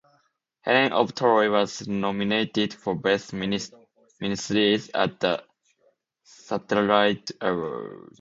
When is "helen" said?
0.61-0.93